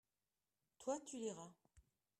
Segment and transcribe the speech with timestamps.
[0.79, 1.53] toi, tu liras.